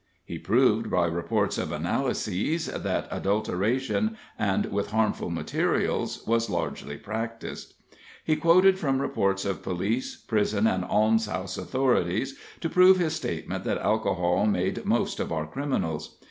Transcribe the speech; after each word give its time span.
He 0.25 0.39
proved 0.39 0.89
by 0.89 1.05
reports 1.05 1.59
of 1.59 1.71
analyses, 1.71 2.65
that 2.65 3.07
adulteration, 3.11 4.17
and 4.39 4.65
with 4.71 4.89
harmful 4.89 5.29
materials, 5.29 6.25
was 6.25 6.49
largely 6.49 6.97
practiced. 6.97 7.75
He 8.25 8.35
quoted 8.35 8.79
from 8.79 8.99
reports 8.99 9.45
of 9.45 9.61
police, 9.61 10.15
prison 10.15 10.65
and 10.65 10.83
almshouse 10.83 11.55
authorities, 11.55 12.35
to 12.61 12.67
prove 12.67 12.97
his 12.97 13.15
statement 13.15 13.63
that 13.65 13.77
alcohol 13.77 14.47
made 14.47 14.85
most 14.85 15.19
of 15.19 15.31
our 15.31 15.45
criminals. 15.45 16.17